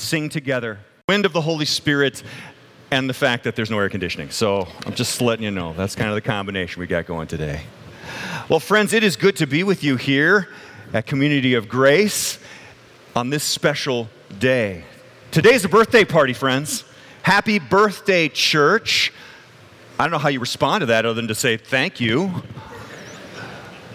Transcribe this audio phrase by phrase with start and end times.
[0.00, 0.78] sing together.
[1.08, 2.22] Wind of the Holy Spirit
[2.90, 4.30] and the fact that there's no air conditioning.
[4.30, 7.62] So I'm just letting you know that's kind of the combination we got going today.
[8.48, 10.48] Well, friends, it is good to be with you here
[10.92, 12.38] at Community of Grace
[13.14, 14.08] on this special
[14.38, 14.84] day.
[15.30, 16.84] Today's a birthday party, friends.
[17.22, 19.12] Happy birthday, church.
[19.98, 22.42] I don't know how you respond to that other than to say thank you.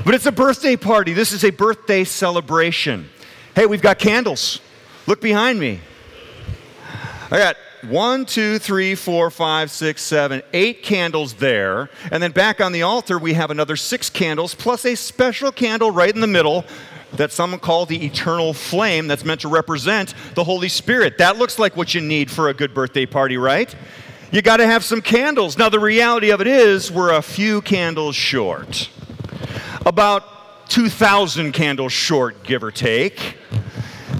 [0.05, 1.13] But it's a birthday party.
[1.13, 3.09] This is a birthday celebration.
[3.55, 4.61] Hey, we've got candles.
[5.07, 5.81] Look behind me.
[7.31, 11.89] I got one, two, three, four, five, six, seven, eight candles there.
[12.11, 15.89] And then back on the altar, we have another six candles, plus a special candle
[15.89, 16.65] right in the middle
[17.13, 21.17] that some call the eternal flame that's meant to represent the Holy Spirit.
[21.17, 23.73] That looks like what you need for a good birthday party, right?
[24.31, 25.57] You got to have some candles.
[25.57, 28.89] Now, the reality of it is, we're a few candles short.
[29.85, 33.37] About 2,000 candles short, give or take.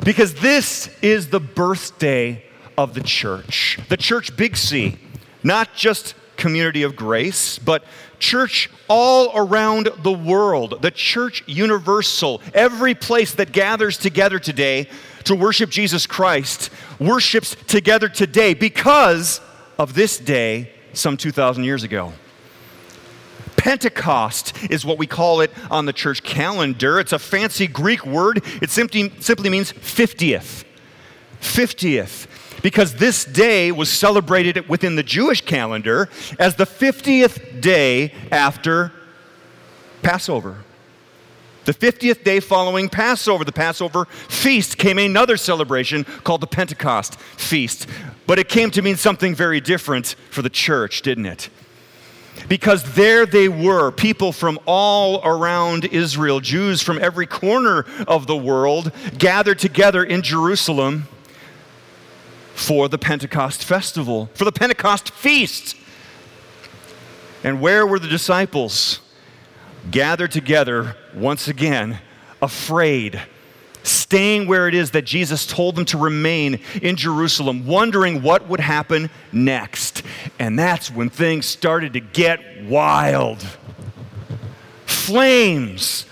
[0.03, 2.44] Because this is the birthday
[2.77, 3.79] of the church.
[3.89, 4.97] The church, big C,
[5.43, 7.83] not just community of grace, but
[8.19, 14.87] church all around the world, the church universal, every place that gathers together today
[15.23, 19.41] to worship Jesus Christ worships together today because
[19.77, 22.13] of this day some 2,000 years ago.
[23.57, 26.99] Pentecost is what we call it on the church calendar.
[26.99, 28.43] It's a fancy Greek word.
[28.61, 30.63] It simply, simply means 50th.
[31.41, 32.27] 50th
[32.65, 38.91] because this day was celebrated within the Jewish calendar as the 50th day after
[40.01, 40.63] Passover.
[41.65, 47.85] The 50th day following Passover, the Passover feast, came another celebration called the Pentecost feast.
[48.25, 51.51] But it came to mean something very different for the church, didn't it?
[52.49, 58.35] Because there they were, people from all around Israel, Jews from every corner of the
[58.35, 61.07] world, gathered together in Jerusalem
[62.55, 65.75] for the Pentecost festival, for the Pentecost feast.
[67.43, 69.01] And where were the disciples?
[69.91, 71.99] Gathered together once again,
[72.41, 73.21] afraid,
[73.83, 78.61] staying where it is that Jesus told them to remain in Jerusalem, wondering what would
[78.61, 80.01] happen next.
[80.39, 83.45] And that's when things started to get wild.
[84.85, 86.05] Flames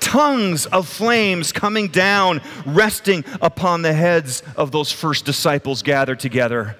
[0.00, 6.76] tongues of flames coming down, resting upon the heads of those first disciples gathered together.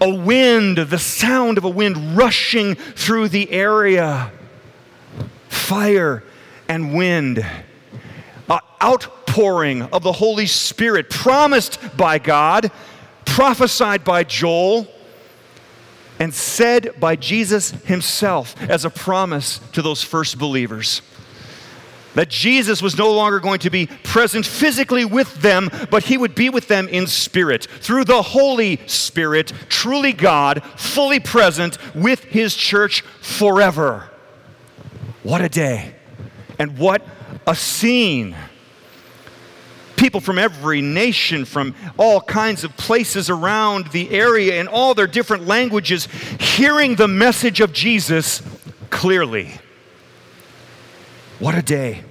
[0.00, 4.30] A wind, the sound of a wind rushing through the area.
[5.48, 6.22] Fire
[6.68, 7.44] and wind.
[8.48, 12.70] An outpouring of the Holy Spirit promised by God,
[13.24, 14.86] prophesied by Joel,
[16.18, 21.02] and said by Jesus himself as a promise to those first believers.
[22.14, 26.34] That Jesus was no longer going to be present physically with them, but he would
[26.34, 32.54] be with them in spirit, through the Holy Spirit, truly God, fully present with his
[32.54, 34.10] church forever.
[35.22, 35.94] What a day!
[36.58, 37.02] And what
[37.46, 38.36] a scene!
[39.96, 45.06] People from every nation, from all kinds of places around the area, in all their
[45.06, 46.08] different languages,
[46.40, 48.42] hearing the message of Jesus
[48.90, 49.52] clearly.
[51.42, 52.04] What a day.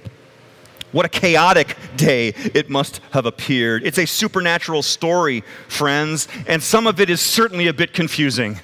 [0.92, 3.82] What a chaotic day it must have appeared.
[3.82, 8.60] It's a supernatural story, friends, and some of it is certainly a bit confusing.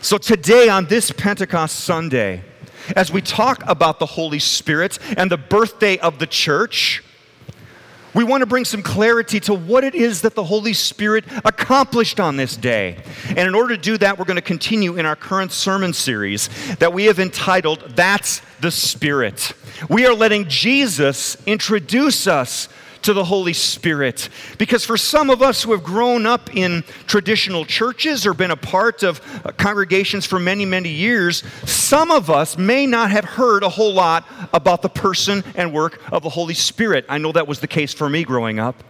[0.00, 2.40] So, today, on this Pentecost Sunday,
[2.96, 7.04] as we talk about the Holy Spirit and the birthday of the church,
[8.14, 12.18] we want to bring some clarity to what it is that the Holy Spirit accomplished
[12.18, 12.98] on this day.
[13.28, 16.48] And in order to do that, we're going to continue in our current sermon series
[16.76, 19.52] that we have entitled, That's the Spirit.
[19.88, 22.68] We are letting Jesus introduce us
[23.02, 24.28] to the Holy Spirit.
[24.58, 28.56] Because for some of us who have grown up in traditional churches or been a
[28.56, 33.62] part of uh, congregations for many, many years, some of us may not have heard
[33.62, 37.04] a whole lot about the person and work of the Holy Spirit.
[37.08, 38.82] I know that was the case for me growing up.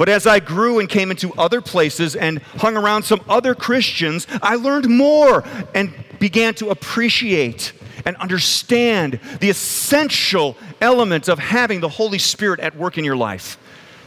[0.00, 4.26] But as I grew and came into other places and hung around some other Christians,
[4.40, 5.44] I learned more
[5.74, 7.74] and began to appreciate
[8.06, 13.58] and understand the essential element of having the Holy Spirit at work in your life.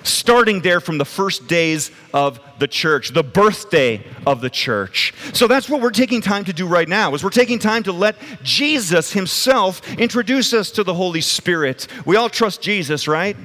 [0.01, 5.13] Starting there from the first days of the church, the birthday of the church.
[5.34, 7.92] So that's what we're taking time to do right now, is we're taking time to
[7.92, 11.86] let Jesus himself introduce us to the Holy Spirit.
[12.04, 13.38] We all trust Jesus, right?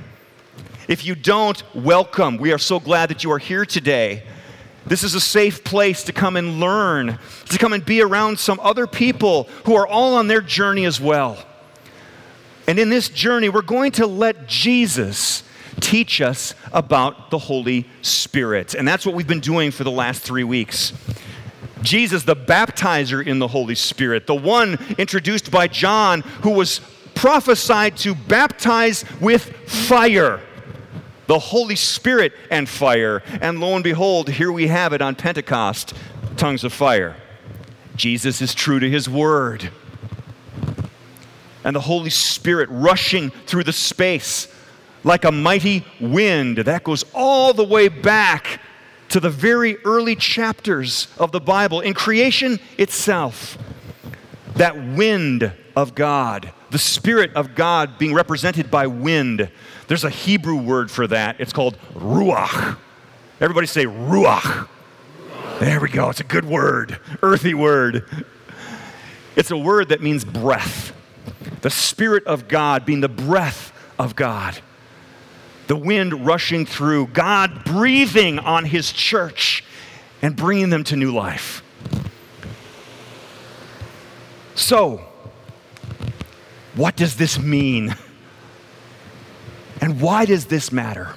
[0.89, 2.39] If you don't, welcome.
[2.39, 4.23] We are so glad that you are here today.
[4.87, 7.19] This is a safe place to come and learn,
[7.51, 10.99] to come and be around some other people who are all on their journey as
[10.99, 11.45] well.
[12.67, 15.43] And in this journey, we're going to let Jesus
[15.79, 18.75] teach us about the Holy Spirit.
[18.75, 20.95] And that's what we've been doing for the last three weeks.
[21.83, 26.81] Jesus, the baptizer in the Holy Spirit, the one introduced by John who was
[27.15, 30.41] prophesied to baptize with fire.
[31.29, 33.23] The Holy Spirit and fire.
[33.41, 35.95] And lo and behold, here we have it on Pentecost
[36.37, 37.17] tongues of fire.
[37.95, 39.71] Jesus is true to his word.
[41.65, 44.49] And the Holy Spirit rushing through the space
[45.05, 46.59] like a mighty wind.
[46.59, 48.61] That goes all the way back
[49.11, 53.59] to the very early chapters of the Bible, in creation itself.
[54.57, 59.51] That wind of God, the Spirit of God being represented by wind.
[59.89, 61.41] There's a Hebrew word for that.
[61.41, 62.77] It's called ruach.
[63.41, 64.69] Everybody say ruach.
[65.59, 66.09] There we go.
[66.11, 68.05] It's a good word, earthy word.
[69.35, 70.93] It's a word that means breath.
[71.63, 74.61] The Spirit of God being the breath of God
[75.69, 79.63] the wind rushing through, God breathing on his church
[80.21, 81.63] and bringing them to new life.
[84.55, 85.05] So,
[86.75, 87.95] what does this mean?
[89.81, 91.15] And why does this matter?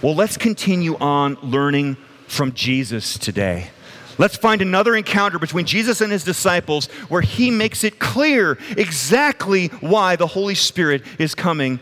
[0.00, 1.96] Well, let's continue on learning
[2.26, 3.70] from Jesus today.
[4.18, 9.68] Let's find another encounter between Jesus and his disciples where he makes it clear exactly
[9.80, 11.80] why the Holy Spirit is coming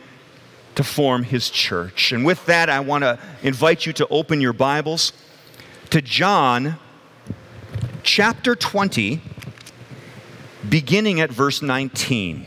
[0.75, 2.13] to form his church.
[2.13, 5.13] And with that, I want to invite you to open your Bibles
[5.91, 6.79] to John
[8.03, 9.21] chapter 20,
[10.69, 12.47] beginning at verse 19.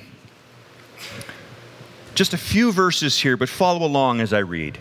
[2.15, 4.77] Just a few verses here, but follow along as I read.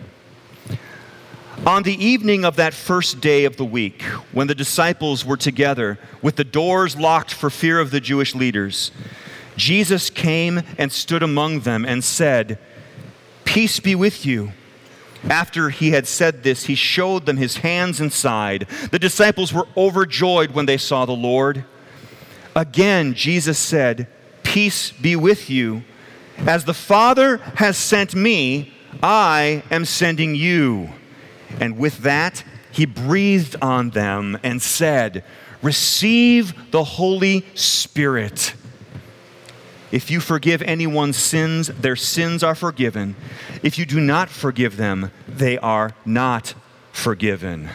[1.65, 5.97] On the evening of that first day of the week, when the disciples were together
[6.21, 8.91] with the doors locked for fear of the Jewish leaders,
[9.55, 12.59] Jesus came and stood among them and said,
[13.45, 14.51] Peace be with you.
[15.23, 18.67] After he had said this, he showed them his hands and side.
[18.91, 21.65] The disciples were overjoyed when they saw the Lord.
[22.55, 24.07] Again, Jesus said,
[24.43, 25.83] Peace be with you.
[26.39, 30.89] As the Father has sent me, I am sending you.
[31.59, 35.23] And with that, he breathed on them and said,
[35.61, 38.53] Receive the Holy Spirit.
[39.91, 43.15] If you forgive anyone's sins, their sins are forgiven.
[43.61, 46.55] If you do not forgive them, they are not
[46.91, 47.69] forgiven.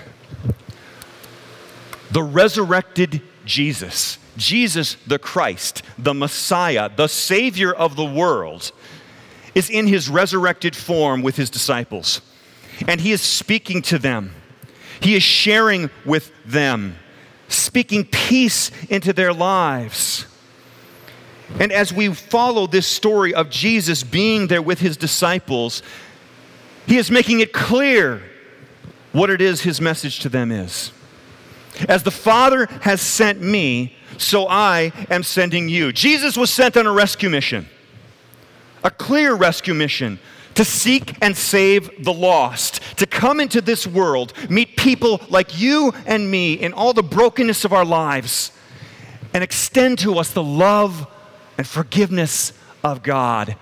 [2.10, 8.72] The resurrected Jesus, Jesus the Christ, the Messiah, the Savior of the world,
[9.54, 12.22] is in his resurrected form with his disciples.
[12.86, 14.34] And he is speaking to them,
[15.00, 16.96] he is sharing with them,
[17.48, 20.26] speaking peace into their lives.
[21.58, 25.82] And as we follow this story of Jesus being there with his disciples,
[26.86, 28.22] he is making it clear
[29.12, 30.92] what it is his message to them is.
[31.88, 35.92] As the Father has sent me, so I am sending you.
[35.92, 37.66] Jesus was sent on a rescue mission,
[38.84, 40.18] a clear rescue mission
[40.54, 45.92] to seek and save the lost, to come into this world, meet people like you
[46.04, 48.50] and me in all the brokenness of our lives,
[49.32, 51.06] and extend to us the love
[51.56, 53.54] and forgiveness of God.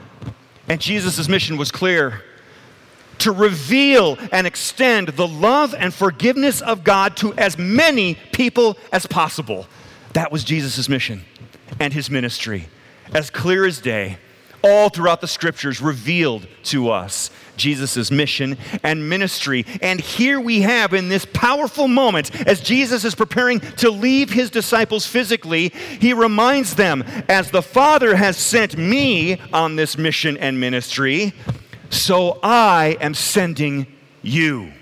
[0.69, 2.23] And Jesus' mission was clear
[3.19, 9.07] to reveal and extend the love and forgiveness of God to as many people as
[9.07, 9.67] possible.
[10.17, 11.27] That was Jesus' mission
[11.79, 12.69] and his ministry,
[13.13, 14.17] as clear as day
[14.65, 19.67] all throughout the scriptures revealed to us Jesus' mission and ministry.
[19.83, 24.49] And here we have in this powerful moment, as Jesus is preparing to leave his
[24.49, 25.69] disciples physically,
[26.01, 31.35] he reminds them, As the Father has sent me on this mission and ministry,
[31.91, 33.87] so I am sending
[34.23, 34.73] you.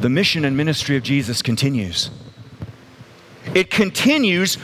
[0.00, 2.10] The mission and ministry of Jesus continues.
[3.54, 4.58] It continues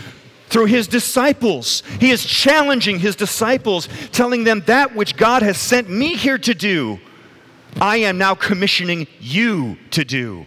[0.49, 1.83] through his disciples.
[1.99, 6.55] He is challenging his disciples, telling them that which God has sent me here to
[6.55, 7.01] do,
[7.81, 10.47] I am now commissioning you to do.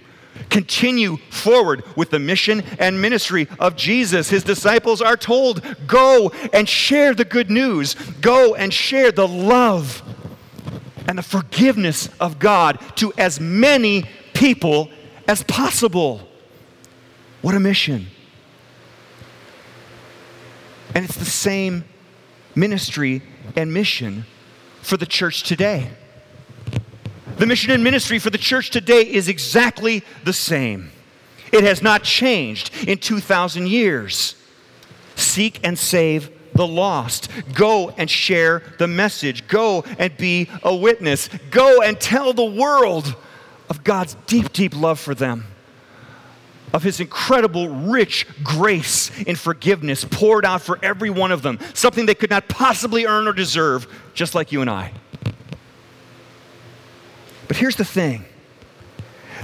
[0.49, 4.29] Continue forward with the mission and ministry of Jesus.
[4.29, 10.01] His disciples are told, Go and share the good news, go and share the love
[11.07, 14.89] and the forgiveness of God to as many people
[15.27, 16.27] as possible.
[17.41, 18.07] What a mission!
[20.97, 21.83] And it's the same
[22.55, 23.21] ministry
[23.55, 24.25] and mission
[24.81, 25.91] for the church today.
[27.37, 30.89] The mission and ministry for the church today is exactly the same.
[31.51, 34.37] It has not changed in 2,000 years.
[35.15, 37.29] Seek and save the lost.
[37.53, 39.47] Go and share the message.
[39.47, 41.29] Go and be a witness.
[41.51, 43.15] Go and tell the world
[43.69, 45.45] of God's deep, deep love for them,
[46.73, 52.05] of His incredible, rich grace and forgiveness poured out for every one of them, something
[52.05, 54.91] they could not possibly earn or deserve, just like you and I.
[57.47, 58.25] But here's the thing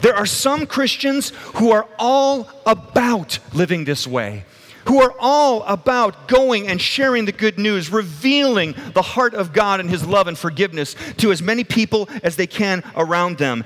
[0.02, 4.46] there are some Christians who are all about living this way
[4.86, 9.80] who are all about going and sharing the good news, revealing the heart of God
[9.80, 13.64] and His love and forgiveness to as many people as they can around them.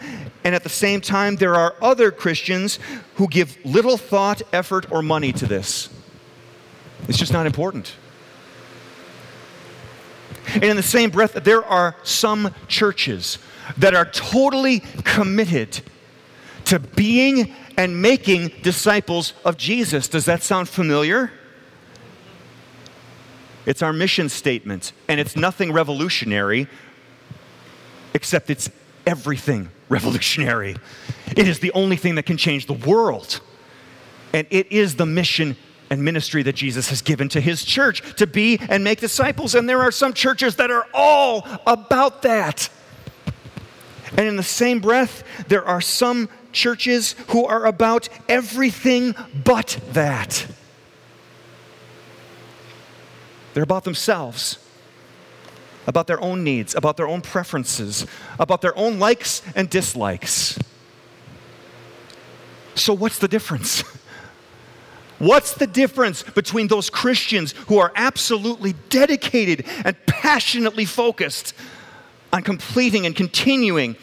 [0.48, 2.80] And at the same time, there are other Christians
[3.16, 5.89] who give little thought, effort, or money to this.
[7.10, 7.94] It's just not important.
[10.54, 13.39] And in the same breath, there are some churches
[13.77, 15.82] that are totally committed
[16.63, 20.08] to being and making disciples of Jesus.
[20.08, 21.30] Does that sound familiar?
[23.66, 26.70] It's our mission statement, and it's nothing revolutionary,
[28.13, 28.70] except it's
[29.08, 30.76] everything revolutionary.
[31.36, 33.40] It is the only thing that can change the world.
[34.34, 35.56] And it is the mission
[35.90, 39.56] and ministry that Jesus has given to his church to be and make disciples.
[39.56, 42.70] And there are some churches that are all about that.
[44.12, 50.46] And in the same breath, there are some churches who are about everything but that.
[53.54, 54.60] They're about themselves,
[55.88, 58.06] about their own needs, about their own preferences,
[58.38, 60.60] about their own likes and dislikes.
[62.75, 63.84] So, what's the difference?
[65.20, 71.56] What's the difference between those Christians who are absolutely dedicated and passionately focused
[72.32, 73.96] on completing and continuing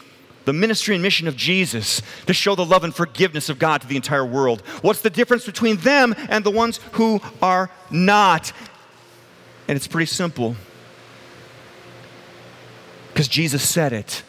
[0.43, 3.87] the ministry and mission of Jesus to show the love and forgiveness of God to
[3.87, 4.61] the entire world.
[4.81, 8.51] What's the difference between them and the ones who are not?
[9.69, 10.57] And it's pretty simple.
[13.15, 14.23] Because Jesus said it.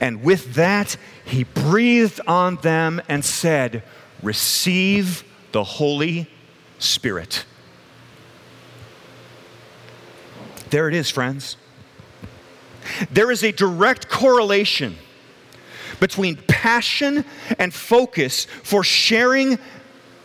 [0.00, 0.96] And with that,
[1.26, 3.82] he breathed on them and said,
[4.22, 5.22] Receive
[5.52, 6.30] the Holy
[6.78, 7.44] Spirit.
[10.70, 11.58] There it is, friends.
[13.10, 14.96] There is a direct correlation
[16.00, 17.22] between passion
[17.58, 19.58] and focus for sharing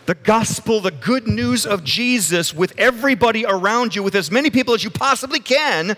[0.06, 4.72] the gospel, the good news of Jesus with everybody around you, with as many people
[4.72, 5.94] as you possibly can,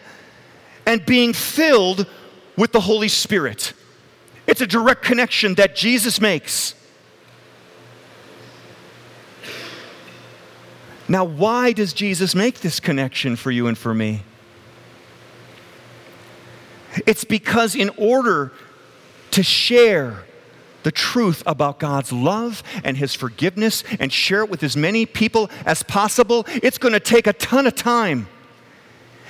[0.87, 2.07] and being filled
[2.57, 3.73] with the Holy Spirit.
[4.47, 6.75] It's a direct connection that Jesus makes.
[11.09, 14.23] Now, why does Jesus make this connection for you and for me?
[17.07, 18.52] It's because in order
[19.33, 20.25] to share
[20.83, 25.50] the truth about God's love and His forgiveness and share it with as many people
[25.64, 28.28] as possible, it's going to take a ton of time.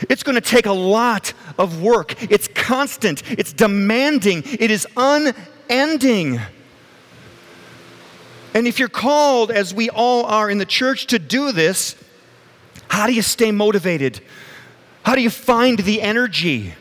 [0.08, 2.22] It's going to take a lot of work.
[2.30, 6.40] It's constant, it's demanding, it is unending.
[8.54, 11.94] And if you're called, as we all are in the church, to do this,
[12.88, 14.20] how do you stay motivated?
[15.02, 16.74] How do you find the energy?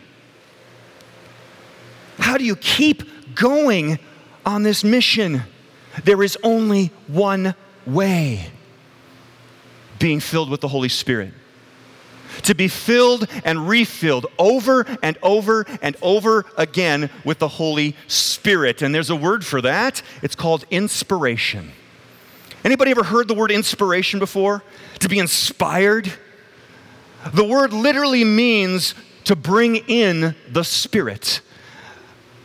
[2.18, 4.00] How do you keep going
[4.46, 5.42] on this mission?
[6.04, 7.56] There is only one
[7.86, 8.52] way
[10.00, 11.34] being filled with the Holy Spirit.
[12.44, 18.82] To be filled and refilled over and over and over again with the Holy Spirit.
[18.82, 20.02] And there's a word for that.
[20.22, 21.72] It's called inspiration.
[22.64, 24.64] Anybody ever heard the word inspiration before?
[25.00, 26.12] To be inspired?
[27.34, 31.42] The word literally means to bring in the Spirit.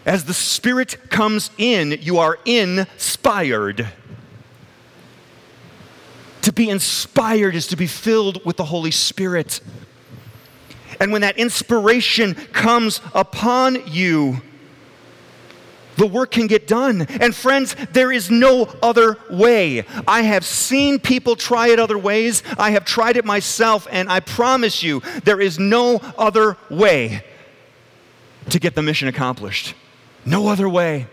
[0.07, 3.89] As the Spirit comes in, you are inspired.
[6.43, 9.61] To be inspired is to be filled with the Holy Spirit.
[10.99, 14.43] And when that inspiration comes upon you,
[15.97, 17.03] the work can get done.
[17.03, 19.85] And friends, there is no other way.
[20.09, 22.43] I have seen people try it other ways.
[22.59, 27.23] I have tried it myself, and I promise you, there is no other way
[28.49, 29.75] to get the mission accomplished.
[30.25, 31.07] No other way.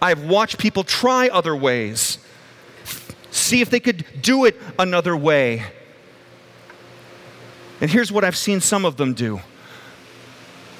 [0.00, 2.18] I've watched people try other ways,
[3.48, 5.64] see if they could do it another way.
[7.80, 9.40] And here's what I've seen some of them do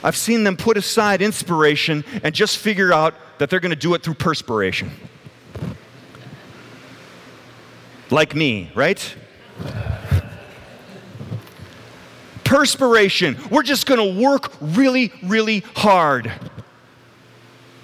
[0.03, 3.95] I've seen them put aside inspiration and just figure out that they're going to do
[3.95, 4.91] it through perspiration.
[8.11, 9.17] Like me, right?
[12.49, 13.37] perspiration.
[13.51, 16.33] We're just going to work really, really hard.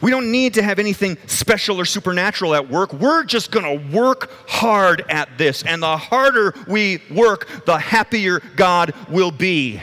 [0.05, 2.93] We don't need to have anything special or supernatural at work.
[2.93, 5.63] We're just going to work hard at this.
[5.63, 9.81] And the harder we work, the happier God will be.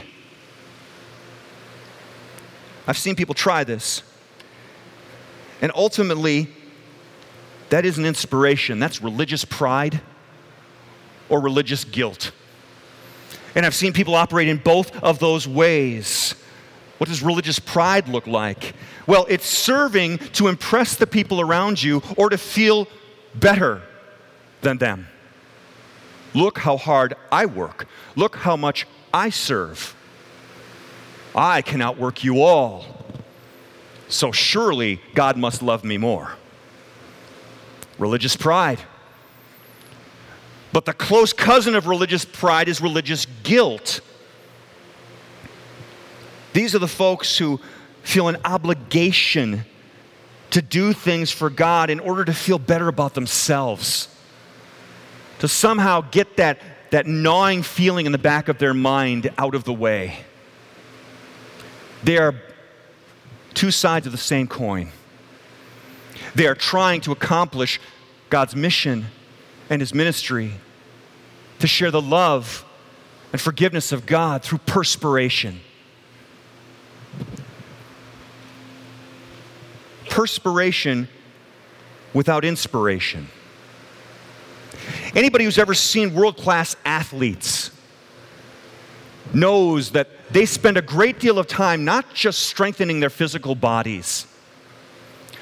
[2.85, 4.03] I've seen people try this.
[5.59, 6.49] And ultimately,
[7.71, 8.77] that isn't inspiration.
[8.77, 10.01] That's religious pride
[11.29, 12.31] or religious guilt.
[13.55, 16.35] And I've seen people operate in both of those ways.
[17.01, 18.75] What does religious pride look like?
[19.07, 22.87] Well, it's serving to impress the people around you or to feel
[23.33, 23.81] better
[24.61, 25.07] than them.
[26.35, 27.87] Look how hard I work.
[28.15, 29.95] Look how much I serve.
[31.33, 32.85] I can outwork you all.
[34.07, 36.33] So surely God must love me more.
[37.97, 38.79] Religious pride.
[40.71, 44.01] But the close cousin of religious pride is religious guilt.
[46.53, 47.59] These are the folks who
[48.03, 49.65] feel an obligation
[50.51, 54.13] to do things for God in order to feel better about themselves,
[55.39, 56.59] to somehow get that,
[56.91, 60.17] that gnawing feeling in the back of their mind out of the way.
[62.03, 62.35] They are
[63.53, 64.89] two sides of the same coin.
[66.35, 67.79] They are trying to accomplish
[68.29, 69.05] God's mission
[69.69, 70.53] and His ministry
[71.59, 72.65] to share the love
[73.31, 75.61] and forgiveness of God through perspiration.
[80.11, 81.07] Perspiration
[82.13, 83.29] without inspiration.
[85.15, 87.71] Anybody who's ever seen world class athletes
[89.33, 94.27] knows that they spend a great deal of time not just strengthening their physical bodies,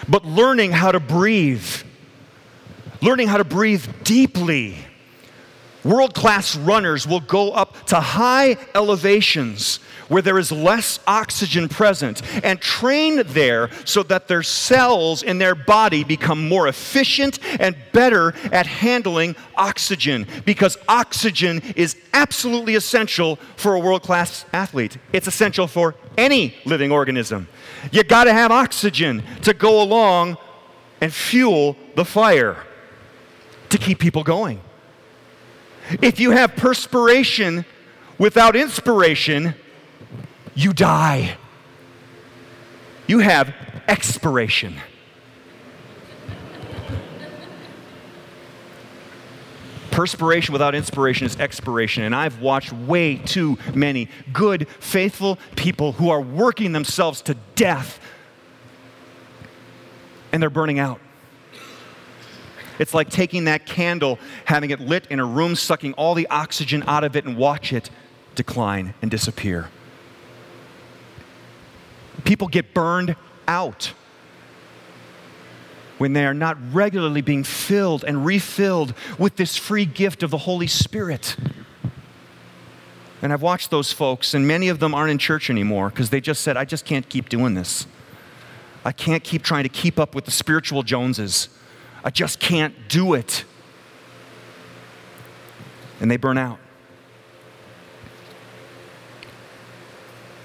[0.07, 1.65] but learning how to breathe,
[3.01, 4.77] learning how to breathe deeply.
[5.83, 12.21] World class runners will go up to high elevations where there is less oxygen present
[12.43, 18.33] and train there so that their cells in their body become more efficient and better
[18.51, 24.97] at handling oxygen because oxygen is absolutely essential for a world class athlete.
[25.13, 27.47] It's essential for any living organism.
[27.91, 30.37] You got to have oxygen to go along
[30.99, 32.57] and fuel the fire
[33.69, 34.59] to keep people going.
[36.01, 37.65] If you have perspiration
[38.17, 39.55] without inspiration,
[40.53, 41.37] you die.
[43.07, 43.53] You have
[43.87, 44.79] expiration.
[49.89, 52.03] Perspiration without inspiration is expiration.
[52.03, 57.99] And I've watched way too many good, faithful people who are working themselves to death
[60.31, 61.01] and they're burning out.
[62.79, 66.83] It's like taking that candle, having it lit in a room, sucking all the oxygen
[66.87, 67.89] out of it, and watch it
[68.35, 69.69] decline and disappear.
[72.23, 73.15] People get burned
[73.47, 73.93] out
[75.97, 80.37] when they are not regularly being filled and refilled with this free gift of the
[80.37, 81.35] Holy Spirit.
[83.21, 86.21] And I've watched those folks, and many of them aren't in church anymore because they
[86.21, 87.85] just said, I just can't keep doing this.
[88.85, 91.49] I can't keep trying to keep up with the spiritual Joneses.
[92.03, 93.43] I just can't do it.
[95.99, 96.59] And they burn out.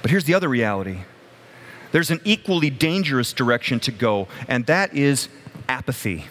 [0.02, 1.04] But here's the other reality
[1.92, 5.28] there's an equally dangerous direction to go, and that is
[5.68, 6.26] apathy.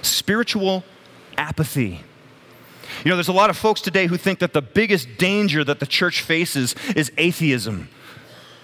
[0.00, 0.84] Spiritual
[1.36, 2.00] apathy.
[3.04, 5.80] You know, there's a lot of folks today who think that the biggest danger that
[5.80, 7.88] the church faces is atheism.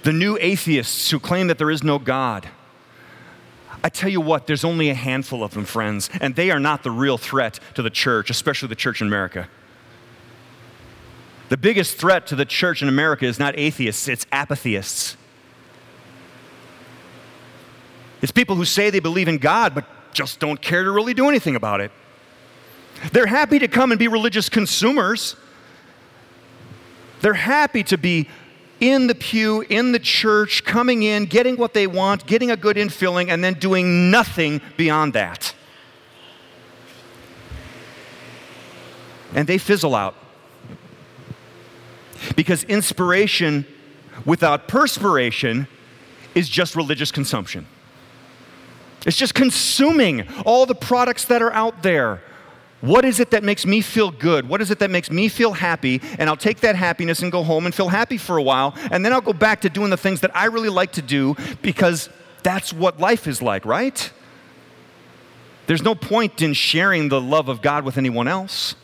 [0.04, 2.48] The new atheists who claim that there is no God.
[3.84, 6.82] I tell you what, there's only a handful of them, friends, and they are not
[6.84, 9.48] the real threat to the church, especially the church in America.
[11.48, 15.16] The biggest threat to the church in America is not atheists, it's apatheists.
[18.22, 21.28] It's people who say they believe in God, but just don't care to really do
[21.28, 21.90] anything about it.
[23.10, 25.34] They're happy to come and be religious consumers.
[27.20, 28.28] They're happy to be
[28.82, 32.76] in the pew, in the church, coming in, getting what they want, getting a good
[32.76, 35.54] infilling, and then doing nothing beyond that.
[39.34, 40.16] And they fizzle out.
[42.34, 43.66] Because inspiration
[44.24, 45.68] without perspiration
[46.34, 47.68] is just religious consumption.
[49.06, 52.20] It's just consuming all the products that are out there.
[52.82, 54.48] What is it that makes me feel good?
[54.48, 56.02] What is it that makes me feel happy?
[56.18, 58.74] And I'll take that happiness and go home and feel happy for a while.
[58.90, 61.36] And then I'll go back to doing the things that I really like to do
[61.62, 62.10] because
[62.42, 64.10] that's what life is like, right?
[65.68, 68.74] There's no point in sharing the love of God with anyone else.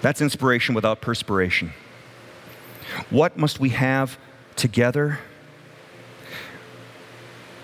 [0.00, 1.72] That's inspiration without perspiration.
[3.10, 4.16] What must we have
[4.54, 5.18] together?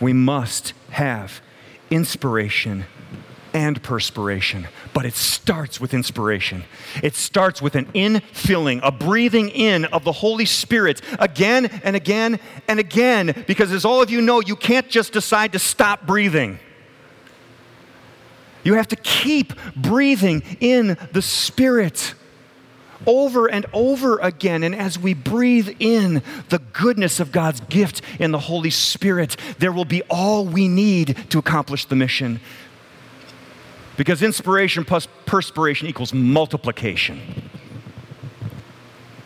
[0.05, 1.41] We must have
[1.91, 2.85] inspiration
[3.55, 4.69] and perspiration.
[4.93, 6.65] But it starts with inspiration.
[7.03, 12.39] It starts with an infilling, a breathing in of the Holy Spirit again and again
[12.69, 13.45] and again.
[13.47, 16.59] Because as all of you know, you can't just decide to stop breathing.
[18.63, 22.15] You have to keep breathing in the Spirit
[23.07, 24.63] over and over again.
[24.63, 29.73] And as we breathe in the goodness of God's gift in the Holy Spirit, there
[29.73, 32.41] will be all we need to accomplish the mission.
[33.97, 37.21] Because inspiration plus perspiration equals multiplication.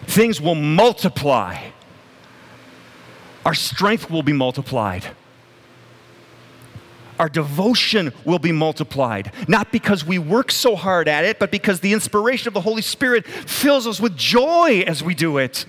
[0.07, 1.71] Things will multiply.
[3.45, 5.07] Our strength will be multiplied.
[7.19, 9.33] Our devotion will be multiplied.
[9.49, 12.83] Not because we work so hard at it, but because the inspiration of the Holy
[12.83, 15.67] Spirit fills us with joy as we do it.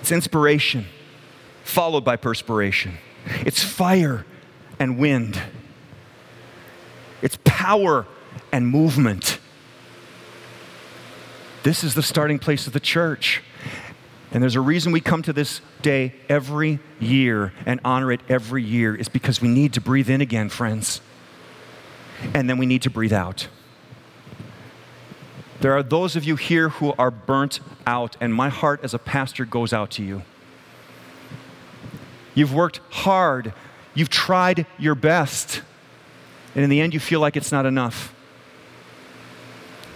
[0.00, 0.86] It's inspiration
[1.64, 2.98] followed by perspiration.
[3.46, 4.26] It's fire
[4.78, 5.40] and wind.
[7.22, 8.06] It's power
[8.50, 9.38] and movement.
[11.62, 13.42] This is the starting place of the church.
[14.32, 18.62] And there's a reason we come to this day every year and honor it every
[18.62, 21.02] year is because we need to breathe in again, friends.
[22.32, 23.48] And then we need to breathe out.
[25.60, 28.98] There are those of you here who are burnt out, and my heart as a
[28.98, 30.22] pastor goes out to you.
[32.34, 33.52] You've worked hard,
[33.94, 35.62] you've tried your best,
[36.54, 38.14] and in the end, you feel like it's not enough.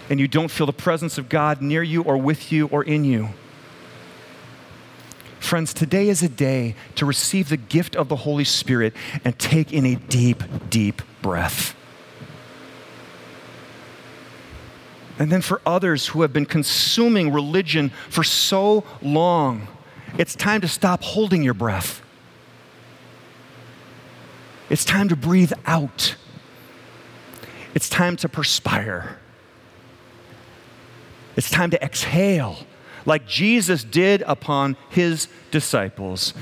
[0.09, 3.03] And you don't feel the presence of God near you or with you or in
[3.03, 3.29] you.
[5.47, 9.71] Friends, today is a day to receive the gift of the Holy Spirit and take
[9.71, 11.73] in a deep, deep breath.
[15.17, 19.69] And then for others who have been consuming religion for so long,
[20.17, 22.01] it's time to stop holding your breath
[24.69, 26.17] it's time to breathe out.
[27.73, 29.17] It's time to perspire.
[31.37, 32.57] It's time to exhale,
[33.07, 36.35] like Jesus did upon his disciples.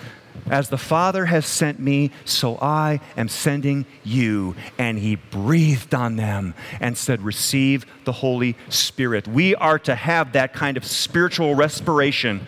[0.50, 4.56] As the Father has sent me, so I am sending you.
[4.78, 9.28] And he breathed on them and said, Receive the Holy Spirit.
[9.28, 12.46] We are to have that kind of spiritual respiration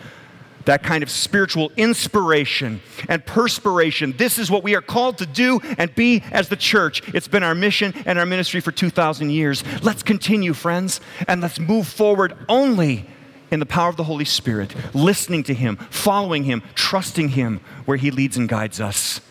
[0.65, 4.13] that kind of spiritual inspiration and perspiration.
[4.17, 7.01] This is what we are called to do and be as the church.
[7.13, 9.63] It's been our mission and our ministry for 2,000 years.
[9.81, 13.05] Let's continue, friends, and let's move forward only
[13.51, 17.97] in the power of the Holy Spirit, listening to Him, following Him, trusting Him where
[17.97, 19.21] He leads and guides us.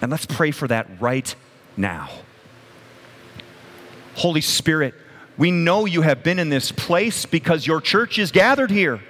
[0.00, 1.34] And let's pray for that right
[1.76, 2.08] now.
[4.14, 4.94] Holy Spirit,
[5.36, 9.00] we know you have been in this place because your church is gathered here.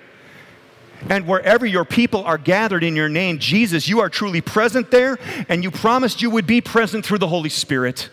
[1.09, 5.17] And wherever your people are gathered in your name, Jesus, you are truly present there,
[5.49, 8.11] and you promised you would be present through the Holy Spirit.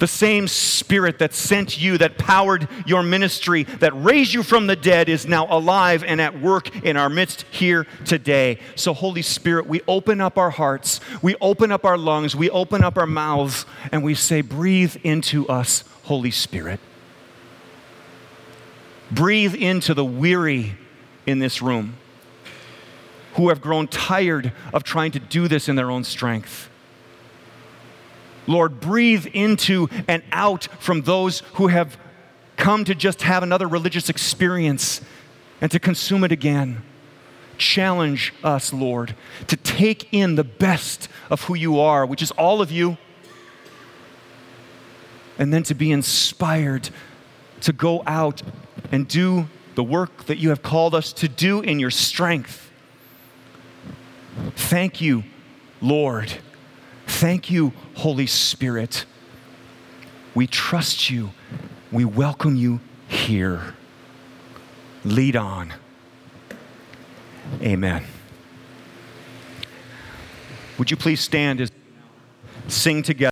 [0.00, 4.74] The same Spirit that sent you, that powered your ministry, that raised you from the
[4.74, 8.58] dead, is now alive and at work in our midst here today.
[8.76, 12.82] So, Holy Spirit, we open up our hearts, we open up our lungs, we open
[12.82, 16.80] up our mouths, and we say, Breathe into us, Holy Spirit.
[19.10, 20.78] Breathe into the weary
[21.26, 21.98] in this room
[23.34, 26.69] who have grown tired of trying to do this in their own strength.
[28.50, 31.96] Lord, breathe into and out from those who have
[32.56, 35.00] come to just have another religious experience
[35.60, 36.82] and to consume it again.
[37.58, 39.14] Challenge us, Lord,
[39.46, 42.98] to take in the best of who you are, which is all of you,
[45.38, 46.90] and then to be inspired
[47.60, 48.42] to go out
[48.90, 52.68] and do the work that you have called us to do in your strength.
[54.56, 55.22] Thank you,
[55.80, 56.32] Lord.
[57.06, 59.04] Thank you, Holy Spirit.
[60.34, 61.32] We trust you.
[61.92, 63.74] We welcome you here.
[65.04, 65.74] Lead on.
[67.60, 68.02] Amen.
[70.78, 71.70] Would you please stand as
[72.68, 73.28] sing together?